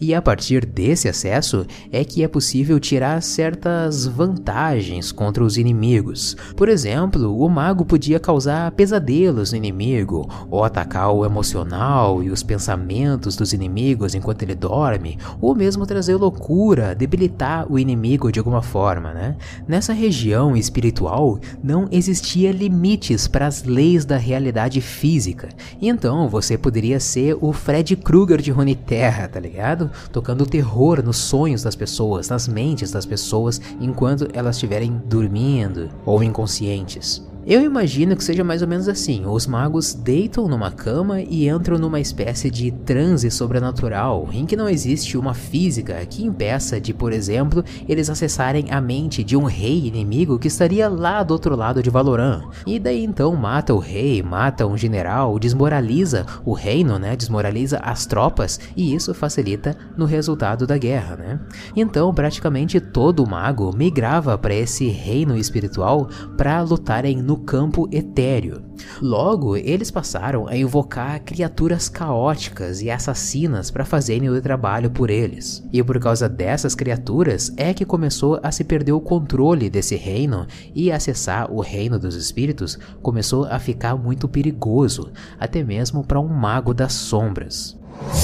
e 0.00 0.14
a 0.14 0.22
partir 0.22 0.64
desse 0.64 1.08
acesso 1.08 1.66
é 1.90 2.04
que 2.04 2.22
é 2.22 2.28
possível 2.28 2.78
tirar 2.78 3.22
certas 3.22 4.06
vantagens 4.06 5.10
contra 5.10 5.42
os 5.42 5.56
inimigos. 5.56 6.36
Por 6.56 6.68
exemplo, 6.68 7.36
o 7.38 7.48
mago 7.48 7.84
podia 7.84 8.20
causar 8.20 8.70
pesadelos 8.72 9.52
no 9.52 9.58
inimigo, 9.58 10.28
ou 10.50 10.64
atacar 10.64 11.12
o 11.12 11.24
emocional 11.24 12.22
e 12.22 12.30
os 12.30 12.42
pensamentos 12.42 13.36
dos 13.36 13.52
inimigos 13.52 14.14
enquanto 14.14 14.42
ele 14.42 14.54
dorme, 14.54 15.18
ou 15.40 15.54
mesmo 15.54 15.86
trazer 15.86 16.16
loucura, 16.16 16.94
debilitar 16.94 17.66
o 17.74 17.78
inimigo 17.78 18.30
de 18.30 18.38
alguma 18.38 18.62
forma, 18.62 19.12
né? 19.12 19.36
Nessa 19.66 19.92
região 19.92 20.56
espiritual 20.56 21.38
não 21.62 21.88
existia 21.90 22.52
limites 22.52 23.26
para 23.26 23.46
as 23.46 23.64
leis 23.64 24.04
da 24.04 24.16
realidade 24.16 24.80
física. 24.80 25.48
E 25.80 25.88
então 25.88 26.28
você 26.28 26.56
poderia 26.56 27.00
ser 27.00 27.36
o 27.40 27.52
Fred 27.52 27.96
Krueger 27.96 28.40
de 28.40 28.50
Runeterra, 28.50 29.28
tá 29.28 29.40
ligado? 29.40 29.90
Tocando 30.12 30.46
terror 30.46 31.02
nos 31.02 31.16
sonhos 31.16 31.62
das 31.62 31.74
pessoas, 31.74 32.28
nas 32.28 32.46
mentes 32.46 32.90
das 32.90 33.06
pessoas 33.06 33.60
enquanto 33.80 34.28
elas 34.32 34.56
estiverem 34.56 35.00
dormindo 35.06 35.88
ou 36.04 36.22
inconscientes. 36.22 37.33
Eu 37.46 37.60
imagino 37.62 38.16
que 38.16 38.24
seja 38.24 38.42
mais 38.42 38.62
ou 38.62 38.68
menos 38.68 38.88
assim: 38.88 39.26
os 39.26 39.46
magos 39.46 39.92
deitam 39.92 40.48
numa 40.48 40.70
cama 40.70 41.20
e 41.20 41.46
entram 41.46 41.78
numa 41.78 42.00
espécie 42.00 42.50
de 42.50 42.70
transe 42.70 43.30
sobrenatural, 43.30 44.30
em 44.32 44.46
que 44.46 44.56
não 44.56 44.66
existe 44.66 45.18
uma 45.18 45.34
física 45.34 46.04
que 46.06 46.24
impeça 46.24 46.80
de, 46.80 46.94
por 46.94 47.12
exemplo, 47.12 47.62
eles 47.86 48.08
acessarem 48.08 48.70
a 48.70 48.80
mente 48.80 49.22
de 49.22 49.36
um 49.36 49.44
rei 49.44 49.86
inimigo 49.86 50.38
que 50.38 50.48
estaria 50.48 50.88
lá 50.88 51.22
do 51.22 51.32
outro 51.32 51.54
lado 51.54 51.82
de 51.82 51.90
Valoran. 51.90 52.44
E 52.66 52.78
daí 52.78 53.04
então 53.04 53.36
mata 53.36 53.74
o 53.74 53.78
rei, 53.78 54.22
mata 54.22 54.66
um 54.66 54.76
general, 54.76 55.38
desmoraliza 55.38 56.24
o 56.46 56.54
reino, 56.54 56.98
né? 56.98 57.14
Desmoraliza 57.14 57.78
as 57.78 58.06
tropas 58.06 58.58
e 58.74 58.94
isso 58.94 59.12
facilita 59.12 59.76
no 59.98 60.06
resultado 60.06 60.66
da 60.66 60.78
guerra, 60.78 61.16
né? 61.16 61.40
Então, 61.76 62.14
praticamente 62.14 62.80
todo 62.80 63.26
mago 63.26 63.70
migrava 63.76 64.38
para 64.38 64.54
esse 64.54 64.88
reino 64.88 65.36
espiritual 65.36 66.08
para 66.38 66.62
lutarem 66.62 67.22
no 67.22 67.33
no 67.34 67.38
campo 67.38 67.88
etéreo. 67.90 68.62
Logo, 69.02 69.56
eles 69.56 69.90
passaram 69.90 70.46
a 70.46 70.56
invocar 70.56 71.20
criaturas 71.20 71.88
caóticas 71.88 72.80
e 72.80 72.90
assassinas 72.90 73.72
para 73.72 73.84
fazerem 73.84 74.30
o 74.30 74.40
trabalho 74.40 74.88
por 74.88 75.10
eles. 75.10 75.66
E 75.72 75.82
por 75.82 75.98
causa 75.98 76.28
dessas 76.28 76.76
criaturas 76.76 77.52
é 77.56 77.74
que 77.74 77.84
começou 77.84 78.38
a 78.40 78.52
se 78.52 78.62
perder 78.62 78.92
o 78.92 79.00
controle 79.00 79.68
desse 79.68 79.96
reino 79.96 80.46
e 80.72 80.92
acessar 80.92 81.50
o 81.52 81.60
reino 81.60 81.98
dos 81.98 82.14
espíritos 82.14 82.78
começou 83.02 83.46
a 83.46 83.58
ficar 83.58 83.96
muito 83.96 84.28
perigoso, 84.28 85.10
até 85.38 85.62
mesmo 85.64 86.04
para 86.04 86.20
um 86.20 86.28
mago 86.28 86.72
das 86.72 86.92
sombras. 86.92 87.76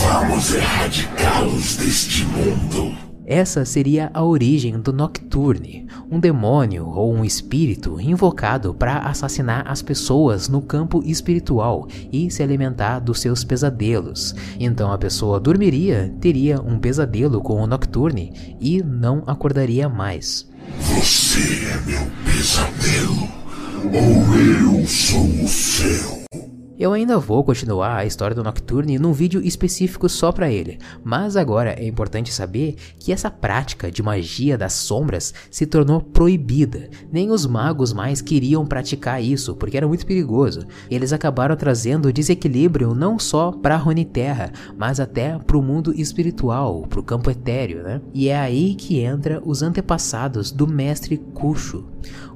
Vamos 0.05 0.55
erradicá-los 0.55 1.77
deste 1.77 2.25
mundo. 2.27 3.10
Essa 3.31 3.65
seria 3.65 4.11
a 4.13 4.25
origem 4.25 4.81
do 4.81 4.93
Nocturne, 4.93 5.87
um 6.11 6.19
demônio 6.19 6.89
ou 6.89 7.15
um 7.15 7.25
espírito 7.25 8.01
invocado 8.01 8.75
para 8.75 8.99
assassinar 9.09 9.71
as 9.71 9.81
pessoas 9.81 10.49
no 10.49 10.61
campo 10.61 11.01
espiritual 11.07 11.87
e 12.13 12.29
se 12.29 12.43
alimentar 12.43 12.99
dos 12.99 13.21
seus 13.21 13.45
pesadelos. 13.45 14.35
Então 14.59 14.91
a 14.91 14.99
pessoa 14.99 15.39
dormiria, 15.39 16.13
teria 16.21 16.61
um 16.61 16.77
pesadelo 16.77 17.41
com 17.41 17.63
o 17.63 17.69
Nocturne 17.69 18.57
e 18.61 18.83
não 18.83 19.23
acordaria 19.29 19.89
mais. 19.89 20.51
Você 20.81 21.69
é 21.69 21.81
meu 21.87 22.11
pesadelo, 22.25 23.29
ou 23.85 24.35
eu 24.35 24.85
sou 24.89 25.45
o 25.45 25.47
seu. 25.47 26.20
Eu 26.81 26.95
ainda 26.95 27.19
vou 27.19 27.45
continuar 27.45 27.95
a 27.99 28.07
história 28.07 28.35
do 28.35 28.43
Nocturne 28.43 28.99
num 28.99 29.13
vídeo 29.13 29.43
específico 29.45 30.09
só 30.09 30.33
para 30.33 30.51
ele, 30.51 30.79
mas 31.05 31.37
agora 31.37 31.73
é 31.79 31.87
importante 31.87 32.33
saber 32.33 32.75
que 32.99 33.13
essa 33.13 33.31
prática 33.31 33.91
de 33.91 34.03
magia 34.03 34.57
das 34.57 34.73
sombras 34.73 35.35
se 35.51 35.67
tornou 35.67 36.01
proibida. 36.01 36.89
Nem 37.13 37.31
os 37.31 37.45
magos 37.45 37.93
mais 37.93 38.23
queriam 38.23 38.65
praticar 38.65 39.23
isso, 39.23 39.55
porque 39.57 39.77
era 39.77 39.87
muito 39.87 40.07
perigoso. 40.07 40.65
Eles 40.91 41.13
acabaram 41.13 41.55
trazendo 41.55 42.11
desequilíbrio 42.11 42.95
não 42.95 43.19
só 43.19 43.53
para 43.53 43.77
Runeterra, 43.77 44.51
mas 44.75 44.99
até 44.99 45.39
para 45.39 45.59
o 45.59 45.63
mundo 45.63 45.93
espiritual, 45.95 46.87
para 46.89 47.01
o 47.01 47.05
campo 47.05 47.31
etéreo, 47.31 47.83
né? 47.83 48.01
E 48.15 48.31
é 48.31 48.39
aí 48.39 48.75
que 48.75 49.01
entra 49.01 49.43
os 49.45 49.63
antepassados 49.63 50.51
do 50.51 50.67
mestre 50.67 51.19
Kusho. 51.19 51.85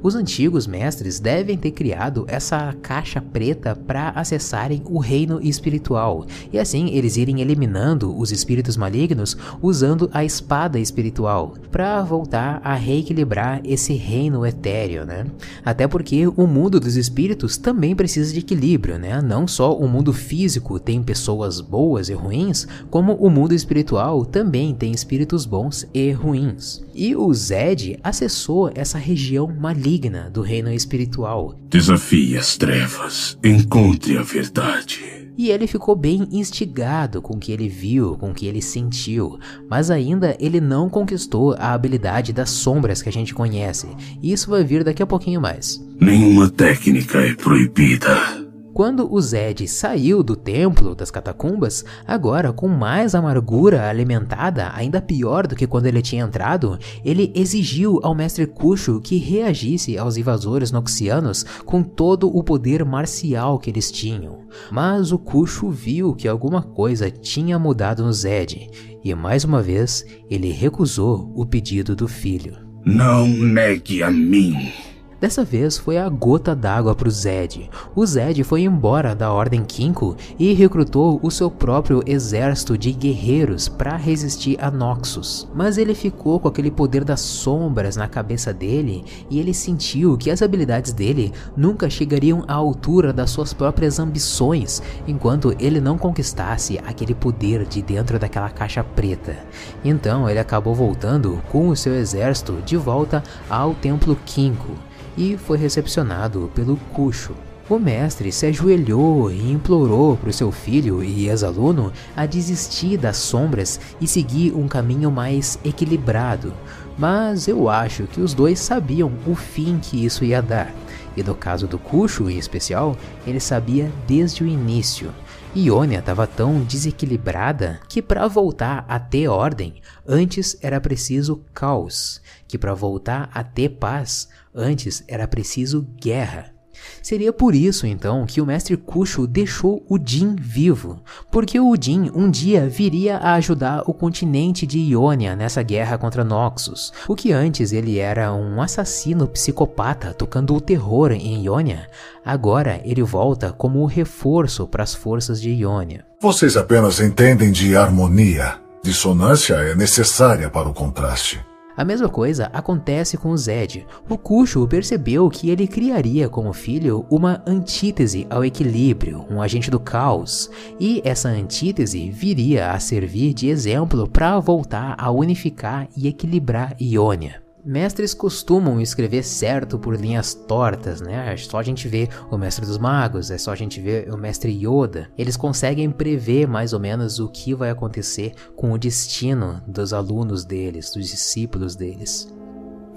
Os 0.02 0.14
antigos 0.14 0.66
mestres 0.66 1.18
devem 1.18 1.56
ter 1.56 1.70
criado 1.70 2.24
essa 2.28 2.74
caixa 2.82 3.20
preta 3.20 3.74
para 3.74 4.10
acessarem 4.10 4.82
o 4.84 4.98
reino 4.98 5.40
espiritual, 5.42 6.26
e 6.52 6.58
assim 6.58 6.90
eles 6.90 7.16
irem 7.16 7.40
eliminando 7.40 8.16
os 8.18 8.30
espíritos 8.30 8.76
malignos 8.76 9.36
usando 9.62 10.10
a 10.12 10.24
espada 10.24 10.78
espiritual, 10.78 11.54
para 11.70 12.02
voltar 12.02 12.60
a 12.62 12.74
reequilibrar 12.74 13.60
esse 13.64 13.94
reino 13.94 14.44
etéreo, 14.44 15.04
né? 15.04 15.26
Até 15.64 15.88
porque 15.88 16.26
o 16.26 16.46
mundo 16.46 16.78
dos 16.78 16.96
espíritos 16.96 17.56
também 17.56 17.94
precisa 17.96 18.32
de 18.32 18.40
equilíbrio, 18.40 18.98
né? 18.98 19.20
Não 19.22 19.46
só 19.48 19.76
o 19.76 19.88
mundo 19.88 20.12
físico 20.12 20.78
tem 20.78 21.02
pessoas 21.02 21.60
boas 21.60 22.08
e 22.08 22.14
ruins, 22.14 22.66
como 22.90 23.14
o 23.14 23.30
mundo 23.30 23.54
espiritual 23.54 24.24
também 24.24 24.74
tem 24.74 24.92
espíritos 24.92 25.46
bons 25.46 25.86
e 25.94 26.10
ruins. 26.12 26.82
E 26.94 27.16
o 27.16 27.32
Zed 27.34 27.98
acessou 28.02 28.70
essa 28.74 28.98
região 28.98 29.48
maligna 29.54 30.28
do 30.30 30.42
reino 30.42 30.70
espiritual. 30.70 31.58
Desafie 31.68 32.36
as 32.36 32.56
trevas, 32.56 33.38
encontre 33.42 34.18
a 34.18 34.22
verdade. 34.22 35.24
E 35.36 35.50
ele 35.50 35.66
ficou 35.66 35.96
bem 35.96 36.28
instigado 36.30 37.20
com 37.20 37.34
o 37.34 37.38
que 37.38 37.50
ele 37.50 37.68
viu, 37.68 38.16
com 38.16 38.30
o 38.30 38.34
que 38.34 38.46
ele 38.46 38.62
sentiu, 38.62 39.38
mas 39.68 39.90
ainda 39.90 40.36
ele 40.38 40.60
não 40.60 40.88
conquistou 40.88 41.54
a 41.58 41.72
habilidade 41.72 42.32
das 42.32 42.50
sombras 42.50 43.02
que 43.02 43.08
a 43.08 43.12
gente 43.12 43.34
conhece. 43.34 43.88
E 44.22 44.32
isso 44.32 44.48
vai 44.48 44.62
vir 44.62 44.84
daqui 44.84 45.02
a 45.02 45.06
pouquinho 45.06 45.40
mais. 45.40 45.84
Nenhuma 46.00 46.48
técnica 46.48 47.18
é 47.18 47.34
proibida. 47.34 48.43
Quando 48.74 49.08
o 49.10 49.20
Zed 49.20 49.68
saiu 49.68 50.20
do 50.20 50.34
templo 50.34 50.96
das 50.96 51.08
catacumbas, 51.08 51.84
agora 52.04 52.52
com 52.52 52.66
mais 52.66 53.14
amargura 53.14 53.88
alimentada, 53.88 54.72
ainda 54.74 55.00
pior 55.00 55.46
do 55.46 55.54
que 55.54 55.64
quando 55.64 55.86
ele 55.86 56.02
tinha 56.02 56.24
entrado, 56.24 56.76
ele 57.04 57.30
exigiu 57.36 58.00
ao 58.02 58.16
mestre 58.16 58.48
Kusho 58.48 59.00
que 59.00 59.16
reagisse 59.16 59.96
aos 59.96 60.16
invasores 60.16 60.72
noxianos 60.72 61.44
com 61.64 61.84
todo 61.84 62.26
o 62.26 62.42
poder 62.42 62.84
marcial 62.84 63.60
que 63.60 63.70
eles 63.70 63.92
tinham. 63.92 64.40
Mas 64.72 65.12
o 65.12 65.18
Kusho 65.20 65.70
viu 65.70 66.12
que 66.12 66.26
alguma 66.26 66.60
coisa 66.60 67.08
tinha 67.08 67.56
mudado 67.60 68.04
no 68.04 68.12
Zed, 68.12 68.68
e 69.04 69.14
mais 69.14 69.44
uma 69.44 69.62
vez 69.62 70.04
ele 70.28 70.50
recusou 70.50 71.32
o 71.36 71.46
pedido 71.46 71.94
do 71.94 72.08
filho. 72.08 72.56
Não 72.84 73.28
negue 73.28 74.02
a 74.02 74.10
mim. 74.10 74.72
Dessa 75.20 75.44
vez 75.44 75.78
foi 75.78 75.96
a 75.96 76.08
gota 76.08 76.54
d'água 76.54 76.94
para 76.94 77.08
o 77.08 77.10
Zed. 77.10 77.70
O 77.94 78.04
Zed 78.04 78.42
foi 78.44 78.62
embora 78.62 79.14
da 79.14 79.32
Ordem 79.32 79.64
Kinko 79.64 80.16
e 80.38 80.52
recrutou 80.52 81.20
o 81.22 81.30
seu 81.30 81.50
próprio 81.50 82.02
exército 82.04 82.76
de 82.76 82.92
guerreiros 82.92 83.68
para 83.68 83.96
resistir 83.96 84.58
a 84.60 84.70
Noxus. 84.70 85.48
Mas 85.54 85.78
ele 85.78 85.94
ficou 85.94 86.40
com 86.40 86.48
aquele 86.48 86.70
poder 86.70 87.04
das 87.04 87.20
sombras 87.20 87.96
na 87.96 88.08
cabeça 88.08 88.52
dele 88.52 89.04
e 89.30 89.38
ele 89.38 89.54
sentiu 89.54 90.18
que 90.18 90.30
as 90.30 90.42
habilidades 90.42 90.92
dele 90.92 91.32
nunca 91.56 91.88
chegariam 91.88 92.44
à 92.48 92.54
altura 92.54 93.12
das 93.12 93.30
suas 93.30 93.52
próprias 93.52 93.98
ambições 93.98 94.82
enquanto 95.06 95.54
ele 95.58 95.80
não 95.80 95.96
conquistasse 95.96 96.78
aquele 96.86 97.14
poder 97.14 97.64
de 97.66 97.80
dentro 97.80 98.18
daquela 98.18 98.50
caixa 98.50 98.82
preta. 98.82 99.36
Então 99.84 100.28
ele 100.28 100.38
acabou 100.38 100.74
voltando 100.74 101.40
com 101.50 101.68
o 101.68 101.76
seu 101.76 101.94
exército 101.94 102.60
de 102.64 102.76
volta 102.76 103.22
ao 103.48 103.74
Templo 103.74 104.16
Kinko 104.26 104.74
e 105.16 105.36
foi 105.36 105.58
recepcionado 105.58 106.50
pelo 106.54 106.76
Cuxo. 106.92 107.34
O 107.68 107.78
mestre 107.78 108.30
se 108.30 108.44
ajoelhou 108.44 109.30
e 109.30 109.50
implorou 109.50 110.18
para 110.18 110.28
o 110.28 110.32
seu 110.32 110.52
filho 110.52 111.02
e 111.02 111.28
ex-aluno 111.28 111.90
a 112.14 112.26
desistir 112.26 112.98
das 112.98 113.16
sombras 113.16 113.80
e 113.98 114.06
seguir 114.06 114.52
um 114.52 114.68
caminho 114.68 115.10
mais 115.10 115.58
equilibrado, 115.64 116.52
mas 116.98 117.48
eu 117.48 117.70
acho 117.70 118.04
que 118.04 118.20
os 118.20 118.34
dois 118.34 118.60
sabiam 118.60 119.10
o 119.26 119.34
fim 119.34 119.78
que 119.80 120.04
isso 120.04 120.24
ia 120.24 120.42
dar. 120.42 120.70
E 121.16 121.22
no 121.22 121.34
caso 121.34 121.66
do 121.66 121.78
Cuxo 121.78 122.28
em 122.28 122.36
especial, 122.36 122.96
ele 123.26 123.40
sabia 123.40 123.90
desde 124.06 124.44
o 124.44 124.46
início. 124.46 125.10
Iônia 125.56 126.00
estava 126.00 126.26
tão 126.26 126.64
desequilibrada 126.64 127.80
que 127.88 128.02
para 128.02 128.26
voltar 128.26 128.84
a 128.88 128.98
ter 128.98 129.28
ordem, 129.28 129.80
antes 130.04 130.58
era 130.60 130.80
preciso 130.80 131.44
caos, 131.54 132.20
que 132.48 132.58
para 132.58 132.74
voltar 132.74 133.30
a 133.32 133.44
ter 133.44 133.68
paz, 133.68 134.28
antes 134.52 135.04
era 135.06 135.28
preciso 135.28 135.82
guerra. 136.00 136.53
Seria 137.02 137.32
por 137.32 137.54
isso 137.54 137.86
então 137.86 138.26
que 138.26 138.40
o 138.40 138.46
mestre 138.46 138.76
Kusho 138.76 139.26
deixou 139.26 139.84
o 139.88 139.98
Jin 140.04 140.36
vivo, 140.38 141.02
porque 141.30 141.58
o 141.58 141.74
Jin 141.80 142.10
um 142.14 142.30
dia 142.30 142.68
viria 142.68 143.16
a 143.18 143.34
ajudar 143.34 143.82
o 143.86 143.94
continente 143.94 144.66
de 144.66 144.78
Ionia 144.78 145.36
nessa 145.36 145.62
guerra 145.62 145.98
contra 145.98 146.24
Noxus. 146.24 146.92
O 147.08 147.14
que 147.14 147.32
antes 147.32 147.72
ele 147.72 147.98
era 147.98 148.32
um 148.32 148.60
assassino 148.60 149.26
psicopata 149.26 150.12
tocando 150.12 150.54
o 150.54 150.60
terror 150.60 151.12
em 151.12 151.44
Ionia, 151.44 151.88
agora 152.24 152.80
ele 152.84 153.02
volta 153.02 153.52
como 153.52 153.84
reforço 153.86 154.66
para 154.66 154.82
as 154.82 154.94
forças 154.94 155.40
de 155.40 155.50
Ionia. 155.50 156.04
Vocês 156.20 156.56
apenas 156.56 157.00
entendem 157.00 157.52
de 157.52 157.76
harmonia. 157.76 158.54
Dissonância 158.82 159.54
é 159.54 159.74
necessária 159.74 160.50
para 160.50 160.68
o 160.68 160.74
contraste. 160.74 161.40
A 161.76 161.84
mesma 161.84 162.08
coisa 162.08 162.50
acontece 162.52 163.16
com 163.16 163.36
Zed. 163.36 163.86
O 164.08 164.16
Kusho 164.16 164.66
percebeu 164.66 165.28
que 165.28 165.50
ele 165.50 165.66
criaria 165.66 166.28
como 166.28 166.52
filho 166.52 167.04
uma 167.10 167.42
antítese 167.46 168.26
ao 168.30 168.44
equilíbrio, 168.44 169.26
um 169.28 169.42
agente 169.42 169.70
do 169.70 169.80
caos, 169.80 170.50
e 170.78 171.02
essa 171.04 171.28
antítese 171.28 172.10
viria 172.10 172.70
a 172.70 172.78
servir 172.78 173.34
de 173.34 173.48
exemplo 173.48 174.08
para 174.08 174.38
voltar 174.38 174.94
a 174.96 175.10
unificar 175.10 175.88
e 175.96 176.06
equilibrar 176.06 176.76
Ionia. 176.80 177.43
Mestres 177.64 178.12
costumam 178.12 178.78
escrever 178.78 179.22
certo 179.22 179.78
por 179.78 179.98
linhas 179.98 180.34
tortas, 180.34 181.00
né? 181.00 181.32
É 181.32 181.36
só 181.38 181.58
a 181.58 181.62
gente 181.62 181.88
ver 181.88 182.10
o 182.30 182.36
Mestre 182.36 182.66
dos 182.66 182.76
Magos, 182.76 183.30
é 183.30 183.38
só 183.38 183.52
a 183.52 183.56
gente 183.56 183.80
ver 183.80 184.12
o 184.12 184.18
Mestre 184.18 184.52
Yoda. 184.52 185.10
Eles 185.16 185.34
conseguem 185.34 185.90
prever 185.90 186.46
mais 186.46 186.74
ou 186.74 186.80
menos 186.80 187.18
o 187.18 187.26
que 187.26 187.54
vai 187.54 187.70
acontecer 187.70 188.34
com 188.54 188.70
o 188.72 188.78
destino 188.78 189.62
dos 189.66 189.94
alunos 189.94 190.44
deles, 190.44 190.90
dos 190.90 191.08
discípulos 191.08 191.74
deles. 191.74 192.28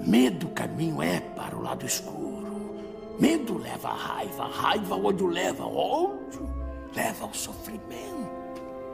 Medo 0.06 0.48
caminho 0.48 1.02
é 1.02 1.18
para 1.18 1.56
o 1.56 1.62
lado 1.62 1.86
escuro. 1.86 2.76
Medo 3.18 3.56
leva 3.56 3.88
a 3.88 3.94
raiva, 3.94 4.48
raiva 4.48 4.94
onde 4.96 5.24
leva 5.24 5.64
ódio, 5.64 6.46
leva 6.94 7.24
ao 7.24 7.32
sofrimento. 7.32 8.37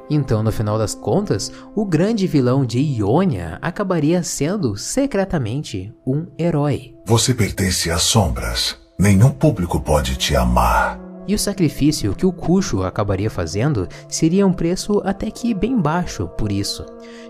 Então, 0.09 0.43
no 0.43 0.53
final 0.53 0.79
das 0.79 0.95
contas, 0.95 1.51
o 1.75 1.85
grande 1.85 2.27
vilão 2.27 2.65
de 2.65 2.79
Ionia 2.79 3.59
acabaria 3.63 4.23
sendo 4.23 4.77
secretamente 4.77 5.93
um 6.07 6.27
herói. 6.39 6.95
Você 7.07 7.35
pertence 7.35 7.91
às 7.91 8.03
sombras. 8.03 8.77
Nenhum 8.99 9.31
público 9.31 9.81
pode 9.81 10.17
te 10.17 10.37
amar. 10.37 11.01
E 11.27 11.35
o 11.35 11.39
sacrifício 11.39 12.15
que 12.15 12.27
o 12.27 12.33
Cuxo 12.33 12.83
acabaria 12.83 13.31
fazendo 13.31 13.89
seria 14.09 14.47
um 14.47 14.53
preço 14.53 15.01
até 15.05 15.31
que 15.31 15.55
bem 15.55 15.81
baixo 15.81 16.29
por 16.29 16.53
isso. 16.53 16.85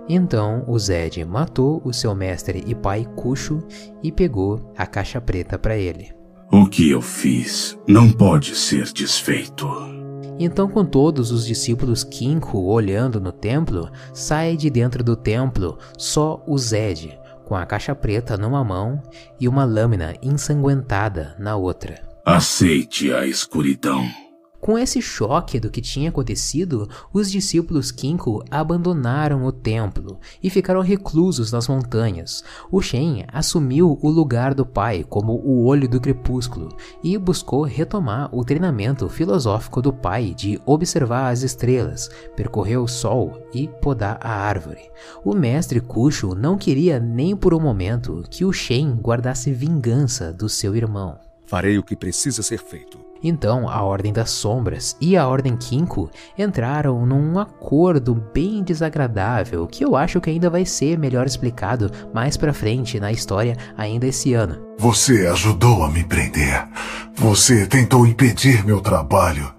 Então 0.08 0.64
o 0.66 0.76
Zed 0.78 1.24
matou 1.24 1.80
o 1.84 1.92
seu 1.92 2.14
mestre 2.14 2.64
e 2.66 2.74
pai 2.74 3.06
Cuxo 3.16 3.62
e 4.02 4.10
pegou 4.10 4.72
a 4.76 4.84
caixa 4.84 5.20
preta 5.20 5.58
para 5.58 5.76
ele. 5.76 6.12
O 6.50 6.66
que 6.66 6.90
eu 6.90 7.00
fiz 7.00 7.78
não 7.86 8.10
pode 8.10 8.54
ser 8.56 8.92
desfeito. 8.92 10.03
Então, 10.38 10.68
com 10.68 10.84
todos 10.84 11.30
os 11.30 11.46
discípulos 11.46 12.02
Kinko 12.02 12.58
olhando 12.58 13.20
no 13.20 13.30
templo, 13.30 13.90
sai 14.12 14.56
de 14.56 14.68
dentro 14.68 15.04
do 15.04 15.14
templo 15.14 15.78
só 15.96 16.42
o 16.46 16.58
Zed, 16.58 17.18
com 17.44 17.54
a 17.54 17.64
caixa 17.64 17.94
preta 17.94 18.36
numa 18.36 18.64
mão 18.64 19.00
e 19.38 19.46
uma 19.46 19.64
lâmina 19.64 20.14
ensanguentada 20.22 21.36
na 21.38 21.56
outra. 21.56 22.02
Aceite 22.24 23.12
a 23.12 23.26
escuridão. 23.26 24.23
Com 24.64 24.78
esse 24.78 25.02
choque 25.02 25.60
do 25.60 25.68
que 25.68 25.82
tinha 25.82 26.08
acontecido, 26.08 26.88
os 27.12 27.30
discípulos 27.30 27.90
Kinko 27.90 28.42
abandonaram 28.50 29.44
o 29.44 29.52
templo 29.52 30.18
e 30.42 30.48
ficaram 30.48 30.80
reclusos 30.80 31.52
nas 31.52 31.68
montanhas. 31.68 32.42
O 32.72 32.80
Shen 32.80 33.26
assumiu 33.30 33.98
o 34.00 34.08
lugar 34.08 34.54
do 34.54 34.64
pai 34.64 35.04
como 35.06 35.34
o 35.34 35.66
olho 35.66 35.86
do 35.86 36.00
crepúsculo 36.00 36.74
e 37.02 37.18
buscou 37.18 37.64
retomar 37.64 38.34
o 38.34 38.42
treinamento 38.42 39.06
filosófico 39.06 39.82
do 39.82 39.92
pai 39.92 40.32
de 40.32 40.58
observar 40.64 41.28
as 41.28 41.42
estrelas, 41.42 42.08
percorrer 42.34 42.78
o 42.78 42.88
sol 42.88 43.46
e 43.52 43.68
podar 43.68 44.18
a 44.22 44.30
árvore. 44.32 44.90
O 45.22 45.34
mestre 45.34 45.78
Kusho 45.78 46.34
não 46.34 46.56
queria 46.56 46.98
nem 46.98 47.36
por 47.36 47.52
um 47.52 47.60
momento 47.60 48.24
que 48.30 48.46
o 48.46 48.52
Shen 48.52 48.94
guardasse 48.94 49.52
vingança 49.52 50.32
do 50.32 50.48
seu 50.48 50.74
irmão. 50.74 51.18
Farei 51.44 51.76
o 51.76 51.82
que 51.82 51.94
precisa 51.94 52.42
ser 52.42 52.56
feito. 52.56 53.03
Então, 53.26 53.70
a 53.70 53.82
Ordem 53.82 54.12
das 54.12 54.28
Sombras 54.30 54.94
e 55.00 55.16
a 55.16 55.26
Ordem 55.26 55.56
Kinko 55.56 56.10
entraram 56.36 57.06
num 57.06 57.38
acordo 57.38 58.14
bem 58.14 58.62
desagradável 58.62 59.66
que 59.66 59.82
eu 59.82 59.96
acho 59.96 60.20
que 60.20 60.28
ainda 60.28 60.50
vai 60.50 60.66
ser 60.66 60.98
melhor 60.98 61.24
explicado 61.24 61.90
mais 62.12 62.36
pra 62.36 62.52
frente 62.52 63.00
na 63.00 63.10
história 63.10 63.56
ainda 63.78 64.06
esse 64.06 64.34
ano. 64.34 64.58
Você 64.78 65.26
ajudou 65.26 65.82
a 65.82 65.90
me 65.90 66.04
prender. 66.04 66.68
Você 67.14 67.66
tentou 67.66 68.06
impedir 68.06 68.62
meu 68.66 68.82
trabalho. 68.82 69.54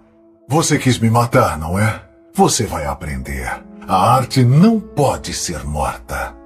Você 0.47 0.77
quis 0.77 0.99
me 0.99 1.09
matar, 1.09 1.57
não 1.57 1.79
é? 1.79 2.03
Você 2.35 2.65
vai 2.67 2.85
aprender. 2.85 3.49
A 3.87 4.13
arte 4.15 4.43
não 4.43 4.79
pode 4.79 5.33
ser 5.33 5.65
morta. 5.65 6.44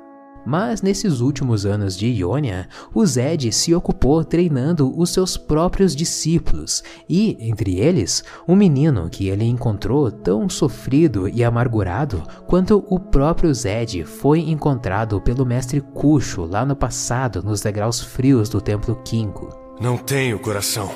Mas 0.49 0.81
nesses 0.81 1.19
últimos 1.19 1.63
anos 1.63 1.95
de 1.95 2.07
Ionia, 2.07 2.67
o 2.91 3.05
Zed 3.05 3.51
se 3.51 3.71
ocupou 3.75 4.25
treinando 4.25 4.91
os 4.99 5.11
seus 5.11 5.37
próprios 5.37 5.95
discípulos 5.95 6.83
e, 7.07 7.37
entre 7.39 7.77
eles, 7.79 8.23
um 8.47 8.55
menino 8.55 9.11
que 9.11 9.27
ele 9.27 9.43
encontrou 9.45 10.09
tão 10.11 10.49
sofrido 10.49 11.29
e 11.29 11.43
amargurado 11.43 12.23
quanto 12.47 12.83
o 12.89 12.99
próprio 12.99 13.53
Zed 13.53 14.03
foi 14.05 14.39
encontrado 14.39 15.21
pelo 15.21 15.45
mestre 15.45 15.81
Kusho 15.81 16.45
lá 16.45 16.65
no 16.65 16.75
passado 16.75 17.43
nos 17.43 17.61
degraus 17.61 18.01
frios 18.01 18.49
do 18.49 18.59
templo 18.59 18.95
Kinko. 19.05 19.49
Não 19.79 19.97
tenho 19.97 20.39
coração. 20.39 20.89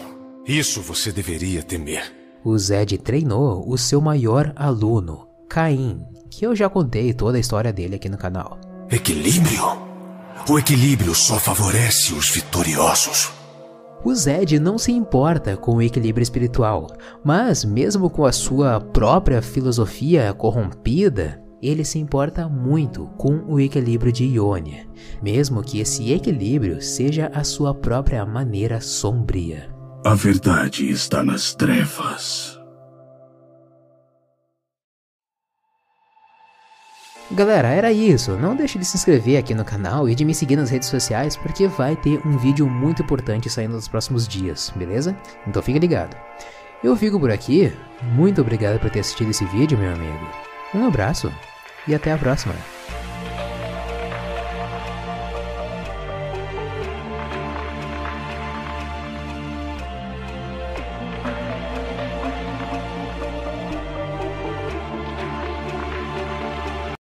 Isso 0.47 0.81
você 0.81 1.11
deveria 1.11 1.61
temer. 1.61 2.11
O 2.43 2.57
Zed 2.57 2.97
treinou 2.97 3.63
o 3.69 3.77
seu 3.77 4.01
maior 4.01 4.51
aluno, 4.55 5.27
Caim, 5.47 6.03
que 6.31 6.43
eu 6.43 6.55
já 6.55 6.67
contei 6.67 7.13
toda 7.13 7.37
a 7.37 7.39
história 7.39 7.71
dele 7.71 7.97
aqui 7.97 8.09
no 8.09 8.17
canal. 8.17 8.62
Equilíbrio? 8.93 9.63
O 10.47 10.59
equilíbrio 10.59 11.15
só 11.15 11.39
favorece 11.39 12.13
os 12.13 12.29
vitoriosos. 12.29 13.31
O 14.05 14.13
Zed 14.13 14.59
não 14.59 14.77
se 14.77 14.91
importa 14.91 15.57
com 15.57 15.77
o 15.77 15.81
equilíbrio 15.81 16.21
espiritual, 16.21 16.95
mas 17.25 17.65
mesmo 17.65 18.07
com 18.07 18.23
a 18.23 18.31
sua 18.31 18.79
própria 18.79 19.41
filosofia 19.41 20.31
corrompida, 20.31 21.41
ele 21.59 21.83
se 21.83 21.97
importa 21.97 22.47
muito 22.47 23.07
com 23.17 23.43
o 23.47 23.59
equilíbrio 23.59 24.11
de 24.11 24.25
Ionia, 24.25 24.85
mesmo 25.23 25.63
que 25.63 25.79
esse 25.79 26.13
equilíbrio 26.13 26.79
seja 26.79 27.31
a 27.33 27.43
sua 27.43 27.73
própria 27.73 28.23
maneira 28.27 28.79
sombria. 28.79 29.73
A 30.05 30.13
verdade 30.13 30.87
está 30.87 31.23
nas 31.23 31.55
trevas. 31.55 32.52
Galera, 37.33 37.69
era 37.69 37.91
isso. 37.91 38.33
Não 38.33 38.55
deixe 38.55 38.77
de 38.77 38.85
se 38.85 38.95
inscrever 38.95 39.37
aqui 39.37 39.55
no 39.55 39.65
canal 39.65 40.07
e 40.07 40.13
de 40.13 40.23
me 40.23 40.35
seguir 40.35 40.55
nas 40.55 40.69
redes 40.69 40.87
sociais, 40.87 41.35
porque 41.35 41.67
vai 41.67 41.95
ter 41.95 42.21
um 42.27 42.37
vídeo 42.37 42.69
muito 42.69 43.01
importante 43.01 43.49
saindo 43.49 43.73
nos 43.73 43.87
próximos 43.87 44.27
dias, 44.27 44.71
beleza? 44.75 45.17
Então 45.47 45.61
fique 45.61 45.79
ligado. 45.79 46.15
Eu 46.83 46.95
fico 46.95 47.19
por 47.19 47.31
aqui. 47.31 47.73
Muito 48.03 48.39
obrigado 48.39 48.79
por 48.79 48.91
ter 48.91 48.99
assistido 48.99 49.31
esse 49.31 49.45
vídeo, 49.45 49.77
meu 49.77 49.91
amigo. 49.91 50.27
Um 50.75 50.85
abraço 50.85 51.31
e 51.87 51.95
até 51.95 52.11
a 52.11 52.17
próxima. 52.17 52.53